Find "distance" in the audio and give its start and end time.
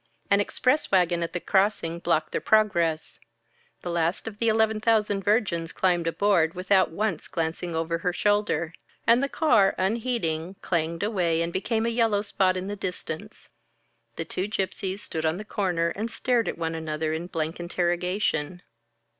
12.75-13.47